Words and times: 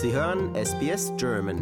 Sie 0.00 0.12
hören 0.12 0.54
SBS 0.54 1.12
German. 1.16 1.58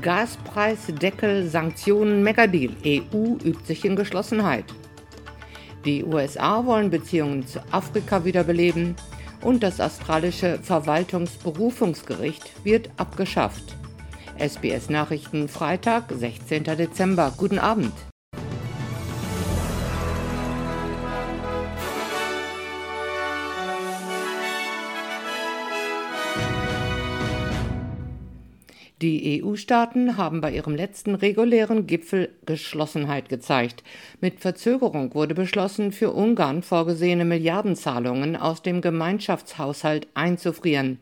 Gaspreisdeckel, 0.00 1.46
Sanktionen, 1.46 2.22
Megadeal. 2.22 2.72
EU 2.86 3.36
übt 3.44 3.66
sich 3.66 3.84
in 3.84 3.94
Geschlossenheit. 3.94 4.64
Die 5.84 6.04
USA 6.04 6.64
wollen 6.64 6.88
Beziehungen 6.88 7.46
zu 7.46 7.60
Afrika 7.70 8.24
wiederbeleben 8.24 8.96
und 9.42 9.62
das 9.62 9.78
australische 9.78 10.58
Verwaltungsberufungsgericht 10.62 12.64
wird 12.64 12.88
abgeschafft. 12.96 13.76
SBS 14.38 14.90
Nachrichten 14.90 15.48
Freitag, 15.48 16.12
16. 16.12 16.64
Dezember. 16.64 17.32
Guten 17.38 17.58
Abend. 17.58 17.92
Die 29.00 29.42
EU-Staaten 29.42 30.18
haben 30.18 30.42
bei 30.42 30.52
ihrem 30.52 30.74
letzten 30.74 31.14
regulären 31.14 31.86
Gipfel 31.86 32.34
Geschlossenheit 32.44 33.30
gezeigt. 33.30 33.84
Mit 34.20 34.40
Verzögerung 34.40 35.14
wurde 35.14 35.34
beschlossen, 35.34 35.92
für 35.92 36.12
Ungarn 36.12 36.62
vorgesehene 36.62 37.24
Milliardenzahlungen 37.24 38.36
aus 38.36 38.60
dem 38.60 38.82
Gemeinschaftshaushalt 38.82 40.08
einzufrieren. 40.12 40.98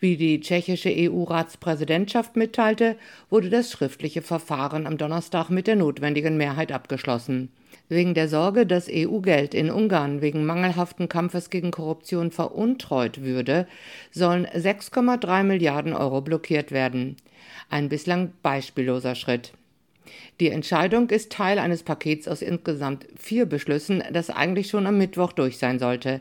Wie 0.00 0.16
die 0.16 0.40
tschechische 0.40 0.90
EU-Ratspräsidentschaft 0.90 2.36
mitteilte, 2.36 2.96
wurde 3.30 3.50
das 3.50 3.70
schriftliche 3.70 4.22
Verfahren 4.22 4.86
am 4.86 4.98
Donnerstag 4.98 5.50
mit 5.50 5.66
der 5.66 5.76
notwendigen 5.76 6.36
Mehrheit 6.36 6.72
abgeschlossen. 6.72 7.50
Wegen 7.88 8.14
der 8.14 8.28
Sorge, 8.28 8.66
dass 8.66 8.88
EU-Geld 8.90 9.54
in 9.54 9.70
Ungarn 9.70 10.22
wegen 10.22 10.46
mangelhaften 10.46 11.08
Kampfes 11.08 11.50
gegen 11.50 11.70
Korruption 11.70 12.30
veruntreut 12.30 13.22
würde, 13.22 13.66
sollen 14.10 14.46
6,3 14.46 15.42
Milliarden 15.42 15.92
Euro 15.92 16.20
blockiert 16.20 16.70
werden. 16.70 17.16
Ein 17.68 17.88
bislang 17.88 18.32
beispielloser 18.42 19.14
Schritt. 19.14 19.52
Die 20.40 20.50
Entscheidung 20.50 21.10
ist 21.10 21.32
Teil 21.32 21.58
eines 21.58 21.82
Pakets 21.82 22.28
aus 22.28 22.42
insgesamt 22.42 23.06
vier 23.16 23.46
Beschlüssen, 23.46 24.02
das 24.12 24.30
eigentlich 24.30 24.68
schon 24.68 24.86
am 24.86 24.98
Mittwoch 24.98 25.32
durch 25.32 25.58
sein 25.58 25.78
sollte. 25.78 26.20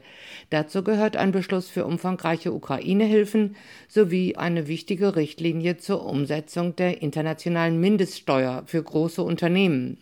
Dazu 0.50 0.84
gehört 0.84 1.18
ein 1.18 1.32
Beschluss 1.32 1.70
für 1.70 1.86
umfangreiche 1.86 2.54
Ukraine-Hilfen 2.54 3.56
sowie 3.88 4.36
eine 4.36 4.68
wichtige 4.68 5.16
Richtlinie 5.16 5.78
zur 5.78 6.06
Umsetzung 6.06 6.76
der 6.76 7.02
internationalen 7.02 7.80
Mindeststeuer 7.80 8.64
für 8.66 8.84
große 8.84 9.24
Unternehmen. 9.24 9.98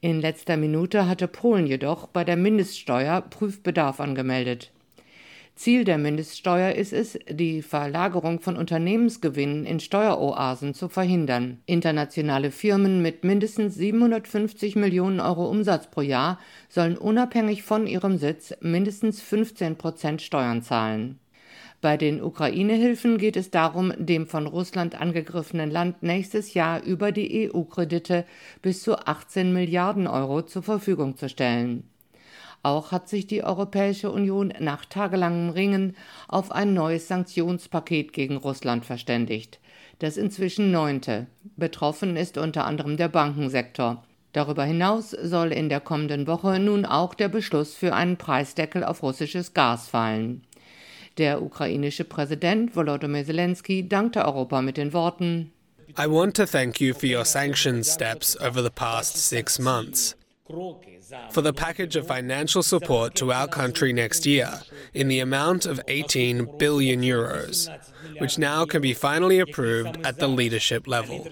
In 0.00 0.20
letzter 0.20 0.56
Minute 0.56 1.08
hatte 1.08 1.26
Polen 1.26 1.66
jedoch 1.66 2.06
bei 2.06 2.22
der 2.22 2.36
Mindeststeuer 2.36 3.22
Prüfbedarf 3.22 3.98
angemeldet. 3.98 4.70
Ziel 5.56 5.84
der 5.84 5.96
Mindeststeuer 5.96 6.72
ist 6.72 6.92
es, 6.92 7.18
die 7.30 7.62
Verlagerung 7.62 8.40
von 8.40 8.58
Unternehmensgewinnen 8.58 9.64
in 9.64 9.80
Steueroasen 9.80 10.74
zu 10.74 10.90
verhindern. 10.90 11.62
Internationale 11.64 12.50
Firmen 12.50 13.00
mit 13.00 13.24
mindestens 13.24 13.74
750 13.74 14.76
Millionen 14.76 15.18
Euro 15.18 15.48
Umsatz 15.48 15.90
pro 15.90 16.02
Jahr 16.02 16.38
sollen 16.68 16.98
unabhängig 16.98 17.62
von 17.62 17.86
ihrem 17.86 18.18
Sitz 18.18 18.54
mindestens 18.60 19.22
15 19.22 19.76
Prozent 19.76 20.20
Steuern 20.20 20.60
zahlen. 20.60 21.18
Bei 21.80 21.96
den 21.96 22.22
Ukraine-Hilfen 22.22 23.16
geht 23.16 23.36
es 23.36 23.50
darum, 23.50 23.94
dem 23.96 24.26
von 24.26 24.46
Russland 24.46 25.00
angegriffenen 25.00 25.70
Land 25.70 26.02
nächstes 26.02 26.52
Jahr 26.52 26.82
über 26.82 27.12
die 27.12 27.50
EU-Kredite 27.50 28.26
bis 28.60 28.82
zu 28.82 28.98
18 28.98 29.54
Milliarden 29.54 30.06
Euro 30.06 30.42
zur 30.42 30.62
Verfügung 30.62 31.16
zu 31.16 31.30
stellen. 31.30 31.88
Auch 32.62 32.92
hat 32.92 33.08
sich 33.08 33.26
die 33.26 33.44
Europäische 33.44 34.10
Union 34.10 34.52
nach 34.58 34.84
tagelangem 34.84 35.50
Ringen 35.50 35.96
auf 36.28 36.50
ein 36.50 36.74
neues 36.74 37.08
Sanktionspaket 37.08 38.12
gegen 38.12 38.36
Russland 38.36 38.84
verständigt. 38.84 39.60
Das 39.98 40.16
inzwischen 40.16 40.70
neunte. 40.70 41.26
Betroffen 41.56 42.16
ist 42.16 42.38
unter 42.38 42.64
anderem 42.66 42.96
der 42.96 43.08
Bankensektor. 43.08 44.04
Darüber 44.32 44.64
hinaus 44.64 45.10
soll 45.10 45.52
in 45.52 45.68
der 45.68 45.80
kommenden 45.80 46.26
Woche 46.26 46.58
nun 46.58 46.84
auch 46.84 47.14
der 47.14 47.28
Beschluss 47.28 47.74
für 47.74 47.94
einen 47.94 48.18
Preisdeckel 48.18 48.84
auf 48.84 49.02
russisches 49.02 49.54
Gas 49.54 49.88
fallen. 49.88 50.42
Der 51.16 51.40
ukrainische 51.40 52.04
Präsident 52.04 52.76
Volodymyr 52.76 53.24
Zelensky 53.24 53.88
dankte 53.88 54.26
Europa 54.26 54.60
mit 54.60 54.76
den 54.76 54.92
Worten 54.92 55.52
I 55.98 56.06
want 56.06 56.34
to 56.36 56.44
thank 56.44 56.78
you 56.80 56.92
for 56.92 57.06
your 57.06 57.24
sanctions 57.24 57.90
steps 57.90 58.36
over 58.38 58.60
the 58.60 58.70
past 58.70 59.16
six 59.16 59.58
months. 59.58 60.14
For 61.30 61.42
the 61.42 61.52
package 61.52 61.96
of 61.96 62.06
financial 62.06 62.62
support 62.62 63.14
to 63.16 63.32
our 63.32 63.48
country 63.48 63.92
next 63.92 64.26
year 64.26 64.60
in 64.94 65.08
the 65.08 65.20
amount 65.20 65.66
of 65.66 65.80
18 65.88 66.58
billion 66.58 67.02
euros, 67.02 67.68
which 68.18 68.38
now 68.38 68.64
can 68.64 68.80
be 68.80 68.94
finally 68.94 69.38
approved 69.38 70.04
at 70.06 70.18
the 70.18 70.28
leadership 70.28 70.86
level. 70.86 71.26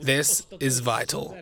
This 0.00 0.46
is 0.58 0.80
vital. 0.80 1.36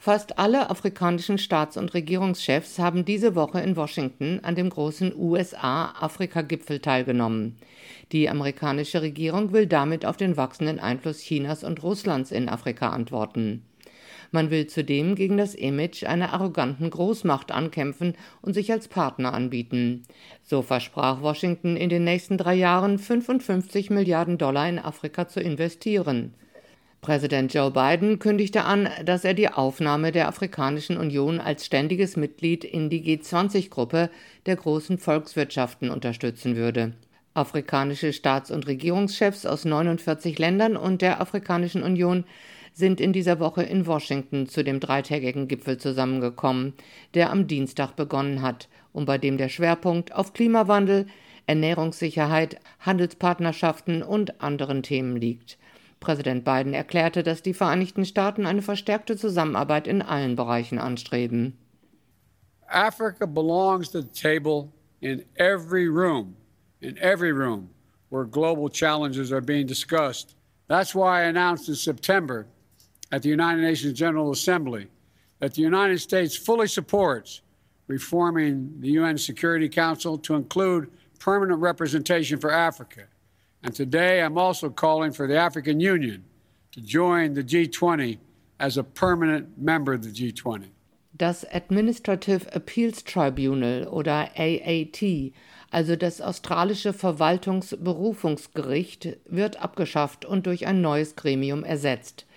Fast 0.00 0.38
alle 0.38 0.70
afrikanischen 0.70 1.38
Staats- 1.38 1.76
und 1.76 1.92
Regierungschefs 1.92 2.78
haben 2.78 3.04
diese 3.04 3.34
Woche 3.34 3.60
in 3.60 3.74
Washington 3.74 4.38
an 4.44 4.54
dem 4.54 4.70
großen 4.70 5.12
USA-Afrika-Gipfel 5.12 6.78
teilgenommen. 6.78 7.56
Die 8.12 8.30
amerikanische 8.30 9.02
Regierung 9.02 9.52
will 9.52 9.66
damit 9.66 10.06
auf 10.06 10.16
den 10.16 10.36
wachsenden 10.36 10.78
Einfluss 10.78 11.18
Chinas 11.18 11.64
und 11.64 11.82
Russlands 11.82 12.30
in 12.30 12.48
Afrika 12.48 12.90
antworten. 12.90 13.64
Man 14.30 14.52
will 14.52 14.68
zudem 14.68 15.16
gegen 15.16 15.36
das 15.36 15.56
Image 15.56 16.04
einer 16.04 16.32
arroganten 16.32 16.90
Großmacht 16.90 17.50
ankämpfen 17.50 18.14
und 18.40 18.54
sich 18.54 18.70
als 18.70 18.86
Partner 18.86 19.34
anbieten. 19.34 20.04
So 20.44 20.62
versprach 20.62 21.22
Washington 21.22 21.76
in 21.76 21.88
den 21.88 22.04
nächsten 22.04 22.38
drei 22.38 22.54
Jahren 22.54 23.00
55 23.00 23.90
Milliarden 23.90 24.38
Dollar 24.38 24.68
in 24.68 24.78
Afrika 24.78 25.26
zu 25.26 25.40
investieren. 25.40 26.34
Präsident 27.00 27.54
Joe 27.54 27.70
Biden 27.70 28.18
kündigte 28.18 28.64
an, 28.64 28.88
dass 29.04 29.24
er 29.24 29.34
die 29.34 29.48
Aufnahme 29.48 30.10
der 30.12 30.28
Afrikanischen 30.28 30.96
Union 30.96 31.40
als 31.40 31.64
ständiges 31.64 32.16
Mitglied 32.16 32.64
in 32.64 32.90
die 32.90 33.02
G20-Gruppe 33.02 34.10
der 34.46 34.56
großen 34.56 34.98
Volkswirtschaften 34.98 35.90
unterstützen 35.90 36.56
würde. 36.56 36.94
Afrikanische 37.34 38.12
Staats- 38.12 38.50
und 38.50 38.66
Regierungschefs 38.66 39.46
aus 39.46 39.64
49 39.64 40.38
Ländern 40.38 40.76
und 40.76 41.00
der 41.00 41.20
Afrikanischen 41.20 41.82
Union 41.84 42.24
sind 42.72 43.00
in 43.00 43.12
dieser 43.12 43.38
Woche 43.38 43.62
in 43.62 43.86
Washington 43.86 44.48
zu 44.48 44.64
dem 44.64 44.80
dreitägigen 44.80 45.48
Gipfel 45.48 45.78
zusammengekommen, 45.78 46.74
der 47.14 47.30
am 47.30 47.46
Dienstag 47.46 47.94
begonnen 47.96 48.42
hat 48.42 48.68
und 48.92 49.04
bei 49.04 49.18
dem 49.18 49.38
der 49.38 49.48
Schwerpunkt 49.48 50.14
auf 50.14 50.32
Klimawandel, 50.32 51.06
Ernährungssicherheit, 51.46 52.58
Handelspartnerschaften 52.80 54.02
und 54.02 54.40
anderen 54.40 54.82
Themen 54.82 55.16
liegt. 55.16 55.58
Präsident 56.00 56.44
Biden 56.44 56.74
erklärte, 56.74 57.22
dass 57.22 57.42
die 57.42 57.54
Vereinigten 57.54 58.04
Staaten 58.04 58.46
eine 58.46 58.62
verstärkte 58.62 59.16
Zusammenarbeit 59.16 59.86
in 59.86 60.02
allen 60.02 60.36
Bereichen 60.36 60.78
anstreben. 60.78 61.56
Africa 62.68 63.26
belongs 63.26 63.90
to 63.90 64.02
the 64.02 64.08
table 64.08 64.72
in 65.00 65.24
every 65.36 65.88
room, 65.88 66.36
in 66.80 66.96
every 66.98 67.32
room 67.32 67.70
where 68.10 68.24
global 68.24 68.68
challenges 68.68 69.32
are 69.32 69.40
being 69.40 69.66
discussed. 69.66 70.34
That's 70.68 70.94
why 70.94 71.22
I 71.22 71.28
announced 71.28 71.68
in 71.68 71.74
September 71.74 72.46
at 73.10 73.22
the 73.22 73.30
United 73.30 73.62
Nations 73.62 73.98
General 73.98 74.30
Assembly 74.30 74.88
that 75.40 75.54
the 75.54 75.62
United 75.62 76.00
States 76.00 76.36
fully 76.36 76.66
supports 76.66 77.40
reforming 77.86 78.74
the 78.80 78.90
UN 78.90 79.16
Security 79.16 79.68
Council 79.68 80.18
to 80.18 80.34
include 80.34 80.90
permanent 81.18 81.60
representation 81.60 82.38
for 82.38 82.52
Africa. 82.52 83.04
And 83.62 83.74
today 83.74 84.22
I'm 84.22 84.38
also 84.38 84.70
calling 84.70 85.12
for 85.12 85.26
the 85.26 85.36
African 85.36 85.80
Union 85.80 86.24
to 86.72 86.80
join 86.80 87.34
the 87.34 87.42
G20 87.42 88.18
as 88.60 88.76
a 88.76 88.84
permanent 88.84 89.58
member 89.58 89.92
of 89.92 90.04
the 90.04 90.10
G20. 90.10 90.70
Das 91.16 91.44
Administrative 91.52 92.46
Appeals 92.54 93.02
Tribunal 93.02 93.88
oder 93.88 94.30
AAT, 94.36 95.32
also 95.70 95.96
das 95.96 96.20
australische 96.20 96.92
Verwaltungsberufungsgericht, 96.92 99.16
wird 99.26 99.60
abgeschafft 99.60 100.24
und 100.24 100.46
durch 100.46 100.66
ein 100.66 100.80
neues 100.80 101.16
Gremium 101.16 101.64
ersetzt 101.64 102.28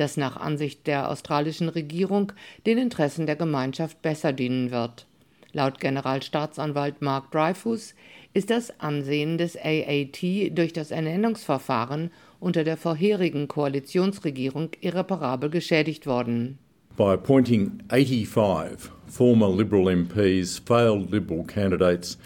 das 0.00 0.16
nach 0.16 0.36
Ansicht 0.36 0.86
der 0.86 1.10
australischen 1.10 1.68
Regierung 1.68 2.32
den 2.66 2.78
Interessen 2.78 3.26
der 3.26 3.36
Gemeinschaft 3.36 4.02
besser 4.02 4.32
dienen 4.32 4.70
wird. 4.70 5.06
Laut 5.52 5.80
Generalstaatsanwalt 5.80 7.02
Mark 7.02 7.30
Dreyfus 7.32 7.94
ist 8.32 8.50
das 8.50 8.78
Ansehen 8.80 9.38
des 9.38 9.56
AAT 9.56 10.22
durch 10.56 10.72
das 10.72 10.90
Ernennungsverfahren 10.90 12.10
unter 12.38 12.64
der 12.64 12.76
vorherigen 12.76 13.48
Koalitionsregierung 13.48 14.70
irreparabel 14.80 15.50
geschädigt 15.50 16.06
worden. 16.06 16.58
By 16.96 17.14
appointing 17.14 17.80
85 17.88 18.90
former 19.06 19.48
Liberal 19.48 19.88
MPs, 19.88 20.58
failed 20.58 21.10
Liberal 21.10 21.44
candidates, 21.44 22.16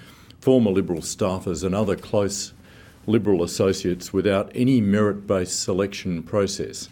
former 0.40 0.70
Liberal 0.70 1.02
staffers 1.02 1.64
and 1.64 1.74
other 1.74 1.96
close 1.96 2.52
Liberal 3.06 3.42
associates 3.42 4.12
without 4.12 4.50
any 4.54 4.80
merit 4.80 5.26
based 5.26 5.62
selection 5.62 6.22
process, 6.22 6.88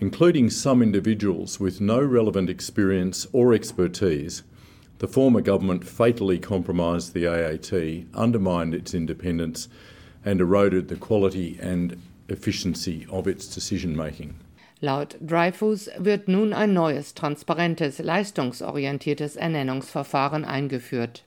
including 0.00 0.50
some 0.50 0.82
individuals 0.82 1.60
with 1.60 1.80
no 1.80 2.00
relevant 2.00 2.50
experience 2.50 3.26
or 3.32 3.52
expertise. 3.52 4.42
The 5.00 5.08
former 5.08 5.40
government 5.40 5.86
fatally 5.86 6.38
compromised 6.38 7.14
the 7.14 7.26
AAT, 7.26 8.04
undermined 8.14 8.74
its 8.74 8.92
independence, 8.92 9.66
and 10.26 10.42
eroded 10.42 10.88
the 10.88 10.96
quality 10.96 11.58
and 11.58 11.96
efficiency 12.28 13.06
of 13.10 13.26
its 13.26 13.46
decision 13.46 13.96
making. 13.96 14.34
Laut 14.82 15.16
Dreyfus 15.18 15.88
wird 15.98 16.28
nun 16.28 16.52
ein 16.52 16.74
neues, 16.74 17.14
transparentes, 17.14 17.98
leistungsorientiertes 17.98 19.36
Ernennungsverfahren 19.36 20.44
eingeführt. 20.44 21.24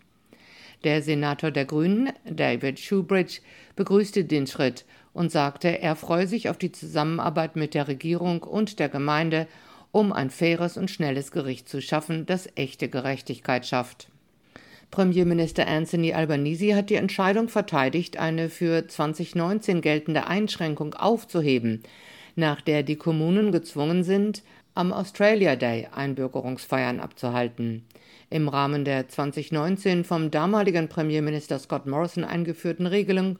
Der 0.83 1.01
Senator 1.01 1.49
der 1.49 1.65
Grünen, 1.65 2.13
David 2.29 2.79
Shoebridge, 2.79 3.41
begrüßte 3.75 4.23
den 4.23 4.45
Schritt 4.45 4.85
und 5.13 5.31
sagte, 5.31 5.81
er 5.81 5.95
freue 5.95 6.27
sich 6.27 6.47
auf 6.47 6.57
die 6.59 6.71
Zusammenarbeit 6.71 7.55
mit 7.55 7.73
der 7.73 7.87
Regierung 7.87 8.43
und 8.43 8.77
der 8.77 8.89
Gemeinde, 8.89 9.47
um 9.93 10.11
ein 10.11 10.31
faires 10.31 10.75
und 10.75 10.91
schnelles 10.91 11.31
Gericht 11.31 11.69
zu 11.69 11.79
schaffen, 11.79 12.25
das 12.25 12.49
echte 12.55 12.89
Gerechtigkeit 12.89 13.65
schafft. 13.65 14.09
Premierminister 14.89 15.67
Anthony 15.67 16.13
Albanese 16.13 16.75
hat 16.75 16.89
die 16.89 16.95
Entscheidung 16.95 17.47
verteidigt, 17.47 18.17
eine 18.17 18.49
für 18.49 18.87
2019 18.87 19.81
geltende 19.81 20.27
Einschränkung 20.27 20.95
aufzuheben, 20.95 21.83
nach 22.35 22.59
der 22.59 22.81
die 22.81 22.95
Kommunen 22.95 23.51
gezwungen 23.51 24.03
sind, 24.03 24.41
am 24.73 24.91
Australia 24.91 25.55
Day 25.55 25.87
Einbürgerungsfeiern 25.93 26.99
abzuhalten. 26.99 27.85
Im 28.31 28.49
Rahmen 28.49 28.85
der 28.85 29.07
2019 29.07 30.05
vom 30.05 30.31
damaligen 30.31 30.89
Premierminister 30.89 31.59
Scott 31.59 31.85
Morrison 31.85 32.23
eingeführten 32.23 32.87
Regelung 32.87 33.37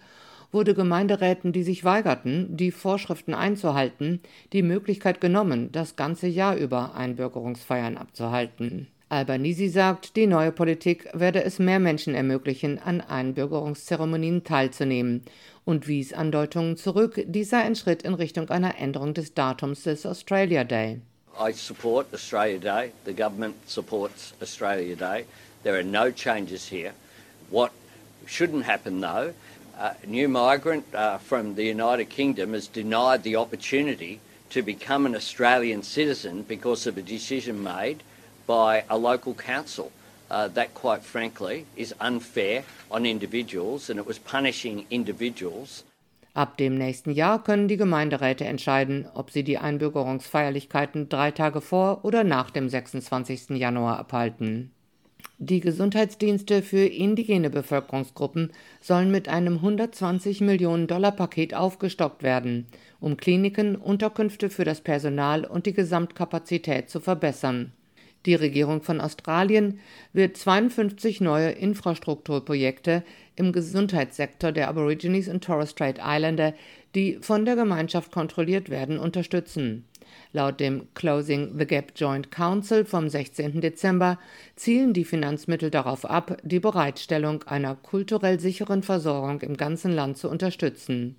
wurde 0.54 0.74
Gemeinderäten, 0.74 1.52
die 1.52 1.64
sich 1.64 1.84
weigerten, 1.84 2.56
die 2.56 2.72
Vorschriften 2.72 3.34
einzuhalten, 3.34 4.22
die 4.54 4.62
Möglichkeit 4.62 5.20
genommen, 5.20 5.72
das 5.72 5.96
ganze 5.96 6.28
Jahr 6.28 6.56
über 6.56 6.96
Einbürgerungsfeiern 6.96 7.98
abzuhalten. 7.98 8.88
Albanese 9.10 9.70
sagt, 9.70 10.16
die 10.16 10.26
neue 10.26 10.52
Politik 10.52 11.08
werde 11.14 11.44
es 11.44 11.60
mehr 11.60 11.80
Menschen 11.80 12.16
ermöglichen, 12.16 12.80
an 12.80 13.00
Einbürgerungszeremonien 13.02 14.44
teilzunehmen 14.44 15.22
und 15.66 15.88
wies 15.88 16.14
Andeutungen 16.14 16.78
zurück, 16.78 17.22
dies 17.28 17.52
sei 17.52 17.60
ein 17.60 17.76
Schritt 17.76 18.02
in 18.02 18.16
Richtung 18.16 18.50
einer 18.50 18.80
Änderung 18.80 19.14
des 19.14 19.34
Datums 19.34 19.84
des 19.84 20.06
Australia 20.06 20.64
Day. 20.64 21.00
I 21.40 21.52
support 21.52 22.08
Australia 22.14 22.60
Day. 22.60 22.92
The 23.06 23.14
government 23.14 23.56
supports 23.68 24.34
Australia 24.42 24.96
Day. 24.96 25.26
There 25.64 25.76
are 25.76 25.84
no 25.84 26.12
changes 26.12 26.72
here. 26.72 26.94
What 27.50 27.72
shouldn't 28.28 28.64
happen 28.64 29.02
though, 29.02 29.34
a 29.78 29.96
new 30.06 30.28
migrant 30.28 30.86
uh, 30.94 31.18
from 31.18 31.56
the 31.56 31.66
United 31.66 32.10
Kingdom 32.10 32.54
is 32.54 32.68
denied 32.68 33.24
the 33.24 33.36
opportunity 33.36 34.20
to 34.50 34.62
become 34.62 35.06
an 35.06 35.16
Australian 35.16 35.84
citizen 35.84 36.44
because 36.44 36.86
of 36.86 36.98
a 36.98 37.02
decision 37.02 37.64
made 37.64 38.04
by 38.46 38.84
a 38.90 38.98
local 38.98 39.34
council. 39.34 39.92
Uh, 40.30 40.48
that, 40.48 40.74
quite 40.74 41.04
frankly, 41.04 41.66
is 41.76 41.94
unfair 42.00 42.64
on 42.90 43.06
individuals 43.06 43.90
and 43.90 44.00
it 44.00 44.06
was 44.08 44.18
punishing 44.18 44.86
individuals. 44.90 45.84
Ab 46.34 46.58
dem 46.58 46.76
nächsten 46.76 47.12
Jahr 47.12 47.44
können 47.44 47.68
die 47.68 47.78
Gemeinderäte 47.78 48.46
entscheiden, 48.46 49.06
ob 49.14 49.30
sie 49.30 49.44
die 49.44 49.60
Einbürgerungsfeierlichkeiten 49.60 51.08
drei 51.08 51.30
Tage 51.30 51.62
vor 51.62 52.04
oder 52.04 52.24
nach 52.24 52.50
dem 52.50 52.70
26. 52.70 53.52
Januar 53.52 54.00
abhalten. 54.00 54.72
Die 55.40 55.60
Gesundheitsdienste 55.60 56.62
für 56.62 56.86
indigene 56.86 57.50
Bevölkerungsgruppen 57.50 58.52
sollen 58.80 59.12
mit 59.12 59.28
einem 59.28 59.56
120 59.56 60.42
Millionen 60.42 60.88
Dollar 60.88 61.12
Paket 61.12 61.56
aufgestockt 61.56 62.22
werden, 62.22 62.68
um 63.00 63.18
Kliniken, 63.18 63.76
Unterkünfte 63.76 64.50
für 64.50 64.64
das 64.64 64.82
Personal 64.82 65.44
und 65.44 65.66
die 65.66 65.74
Gesamtkapazität 65.74 66.90
zu 66.90 67.00
verbessern. 67.00 67.72
Die 68.26 68.36
Regierung 68.36 68.82
von 68.82 69.02
Australien 69.02 69.80
wird 70.14 70.38
52 70.38 71.20
neue 71.20 71.50
Infrastrukturprojekte 71.50 73.04
im 73.36 73.52
Gesundheitssektor 73.52 74.52
der 74.52 74.70
Aborigines 74.70 75.28
und 75.28 75.44
Torres 75.44 75.72
Strait 75.72 75.98
Islander, 75.98 76.54
die 76.96 77.18
von 77.20 77.44
der 77.44 77.56
Gemeinschaft 77.56 78.12
kontrolliert 78.12 78.70
werden, 78.70 78.98
unterstützen. 78.98 79.84
Laut 80.32 80.60
dem 80.60 80.88
Closing 80.94 81.58
the 81.58 81.66
Gap 81.66 81.94
Joint 81.96 82.32
Council 82.32 82.86
vom 82.86 83.10
16. 83.10 83.62
Dezember 83.62 84.20
zielen 84.56 84.94
die 84.94 85.06
Finanzmittel 85.06 85.70
darauf 85.70 86.06
ab, 86.06 86.38
die 86.44 86.60
Bereitstellung 86.60 87.44
einer 87.44 87.76
kulturell 87.76 88.40
sicheren 88.40 88.84
Versorgung 88.84 89.42
im 89.42 89.58
ganzen 89.58 89.92
Land 89.92 90.18
zu 90.18 90.30
unterstützen. 90.30 91.16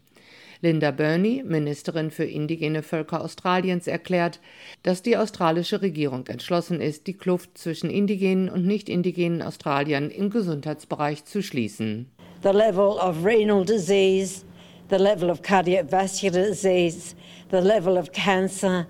Linda 0.64 0.92
Burney, 0.92 1.42
Ministerin 1.44 2.10
für 2.10 2.25
indigene 2.25 2.82
Völker 2.82 3.22
Australiens, 3.22 3.86
erklärt, 3.86 4.40
dass 4.82 5.02
die 5.02 5.19
australische 5.19 5.82
Regierung 5.82 6.26
entschlossen 6.26 6.80
ist, 6.80 7.06
die 7.06 7.12
Kluft 7.12 7.58
zwischen 7.58 7.90
indigenen 7.90 8.48
und 8.48 8.66
nicht 8.66 8.88
indigenen 8.88 9.42
Australiern 9.42 10.08
im 10.08 10.30
Gesundheitsbereich 10.30 11.26
zu 11.26 11.42
schließen. 11.42 12.10
The 12.42 12.48
level 12.48 12.98
of 12.98 13.22
renal 13.25 13.64
disease, 13.64 14.44
the 14.88 14.98
level 14.98 15.31
of 15.31 15.42
cardiovascular 15.42 16.46
disease, 16.46 17.14
the 17.50 17.60
level 17.60 17.96
of 17.96 18.12
cancer, 18.12 18.86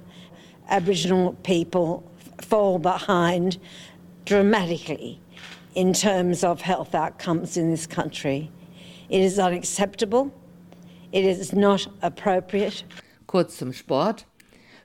Aboriginal 0.69 1.35
people 1.43 2.03
fall 2.41 2.79
behind 2.79 3.59
dramatically 4.25 5.21
in 5.75 5.93
terms 5.93 6.43
of 6.43 6.63
health 6.63 6.95
outcomes 6.95 7.57
in 7.57 7.71
this 7.71 7.87
country. 7.87 8.51
It 9.09 9.21
is 9.21 9.39
unacceptable. 9.39 10.33
It 11.13 11.25
is 11.25 11.53
not 11.53 11.87
appropriate. 12.03 12.85
Kurz 13.27 13.59
zum 13.59 13.73
Sport. 13.73 14.27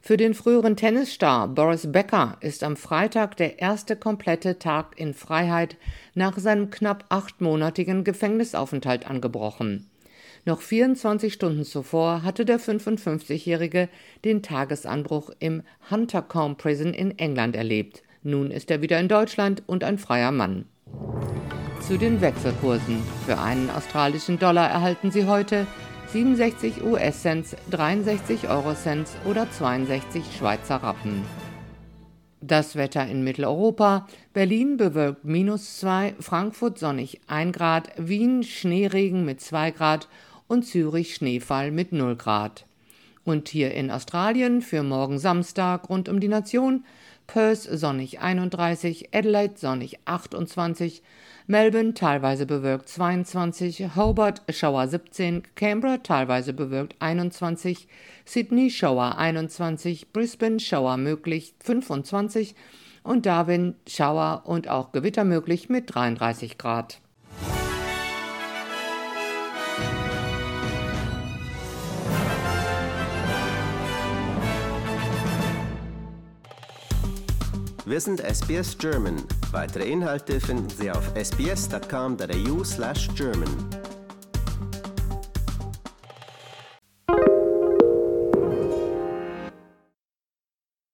Für 0.01 0.17
den 0.17 0.33
früheren 0.33 0.75
Tennisstar 0.75 1.47
Boris 1.47 1.91
Becker 1.91 2.37
ist 2.39 2.63
am 2.63 2.77
Freitag 2.77 3.35
der 3.37 3.59
erste 3.59 3.95
komplette 3.95 4.57
Tag 4.57 4.97
in 4.97 5.13
Freiheit 5.13 5.77
nach 6.15 6.37
seinem 6.37 6.69
knapp 6.69 7.05
achtmonatigen 7.09 8.03
Gefängnisaufenthalt 8.03 9.09
angebrochen. 9.09 9.89
Noch 10.45 10.61
24 10.61 11.33
Stunden 11.33 11.65
zuvor 11.65 12.23
hatte 12.23 12.45
der 12.45 12.59
55-Jährige 12.59 13.89
den 14.23 14.41
Tagesanbruch 14.41 15.31
im 15.39 15.63
Huntercombe 15.91 16.55
Prison 16.55 16.93
in 16.93 17.17
England 17.17 17.55
erlebt. 17.55 18.03
Nun 18.23 18.51
ist 18.51 18.71
er 18.71 18.81
wieder 18.81 18.99
in 18.99 19.07
Deutschland 19.07 19.63
und 19.65 19.83
ein 19.83 19.97
freier 19.97 20.31
Mann. 20.31 20.65
Zu 21.81 21.97
den 21.97 22.21
Wechselkursen. 22.21 23.01
Für 23.25 23.39
einen 23.39 23.69
australischen 23.69 24.39
Dollar 24.39 24.69
erhalten 24.69 25.11
Sie 25.11 25.25
heute 25.25 25.65
67 26.11 26.83
US-Cents, 26.83 27.55
63 27.69 28.49
Euro-Cents 28.49 29.15
oder 29.25 29.49
62 29.51 30.23
Schweizer 30.37 30.77
Rappen. 30.77 31.23
Das 32.41 32.75
Wetter 32.75 33.05
in 33.05 33.23
Mitteleuropa. 33.23 34.07
Berlin 34.33 34.77
bewölkt 34.77 35.25
minus 35.25 35.79
2, 35.79 36.15
Frankfurt 36.19 36.79
sonnig 36.79 37.21
1 37.27 37.55
Grad, 37.55 37.91
Wien 37.97 38.43
Schneeregen 38.43 39.25
mit 39.25 39.41
2 39.41 39.71
Grad 39.71 40.07
und 40.49 40.63
Zürich 40.65 41.15
Schneefall 41.15 41.71
mit 41.71 41.93
0 41.93 42.17
Grad. 42.17 42.65
Und 43.23 43.47
hier 43.47 43.73
in 43.73 43.91
Australien 43.91 44.61
für 44.61 44.83
morgen 44.83 45.19
Samstag 45.19 45.89
rund 45.89 46.09
um 46.09 46.19
die 46.19 46.27
Nation 46.27 46.83
Perth 47.27 47.61
sonnig 47.61 48.19
31, 48.19 49.13
Adelaide 49.13 49.53
sonnig 49.55 49.99
28, 50.05 51.03
Melbourne 51.45 51.93
teilweise 51.93 52.47
bewölkt 52.47 52.89
22, 52.89 53.95
Hobart 53.95 54.41
Schauer 54.49 54.87
17, 54.87 55.43
Canberra 55.53 55.97
teilweise 55.97 56.53
bewölkt 56.53 56.95
21, 56.99 57.87
Sydney 58.25 58.71
Schauer 58.71 59.19
21, 59.19 60.11
Brisbane 60.11 60.59
Schauer 60.59 60.97
möglich 60.97 61.53
25 61.59 62.55
und 63.03 63.27
Darwin 63.27 63.75
Schauer 63.87 64.41
und 64.45 64.67
auch 64.67 64.91
Gewitter 64.91 65.23
möglich 65.23 65.69
mit 65.69 65.93
33 65.93 66.57
Grad. 66.57 66.99
Wir 77.89 77.99
sind 77.99 78.21
SBS 78.21 78.77
German. 78.77 79.15
Weitere 79.51 79.89
Inhalte 79.89 80.39
finden 80.39 80.69
Sie 80.69 80.91
auf 80.91 81.11
sbs.com.au/german. 81.15 83.78